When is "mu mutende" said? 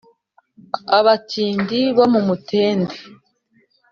2.13-2.95